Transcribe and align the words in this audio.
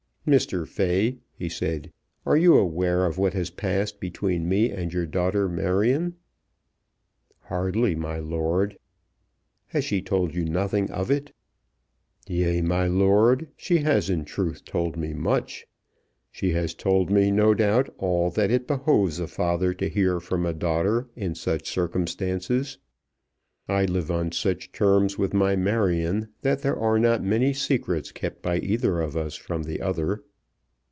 "Mr. 0.27 0.67
Fay," 0.67 1.17
he 1.33 1.49
said, 1.49 1.89
"are 2.27 2.37
you 2.37 2.55
aware 2.55 3.07
of 3.07 3.17
what 3.17 3.33
has 3.33 3.49
passed 3.49 3.99
between 3.99 4.47
me 4.47 4.69
and 4.69 4.93
your 4.93 5.07
daughter 5.07 5.49
Marion?" 5.49 6.13
"Hardly, 7.39 7.95
my 7.95 8.19
lord." 8.19 8.77
"Has 9.69 9.83
she 9.83 9.99
told 9.99 10.35
you 10.35 10.45
nothing 10.45 10.91
of 10.91 11.09
it?" 11.09 11.33
"Yea, 12.27 12.61
my 12.61 12.85
lord; 12.85 13.47
she 13.57 13.79
has 13.79 14.11
in 14.11 14.23
truth 14.23 14.63
told 14.63 14.95
me 14.95 15.11
much. 15.15 15.65
She 16.31 16.51
has 16.51 16.75
told 16.75 17.09
me 17.09 17.31
no 17.31 17.55
doubt 17.55 17.91
all 17.97 18.29
that 18.29 18.51
it 18.51 18.67
behoves 18.67 19.19
a 19.19 19.25
father 19.27 19.73
to 19.73 19.89
hear 19.89 20.19
from 20.19 20.45
a 20.45 20.53
daughter 20.53 21.07
in 21.15 21.33
such 21.33 21.67
circumstances. 21.67 22.77
I 23.69 23.85
live 23.85 24.11
on 24.11 24.33
such 24.33 24.73
terms 24.73 25.17
with 25.17 25.33
my 25.33 25.55
Marion 25.55 26.29
that 26.41 26.61
there 26.61 26.75
are 26.77 26.99
not 26.99 27.23
many 27.23 27.53
secrets 27.53 28.11
kept 28.11 28.41
by 28.41 28.57
either 28.57 28.99
of 28.99 29.15
us 29.15 29.35
from 29.35 29.63
the 29.63 29.79
other." 29.81 30.23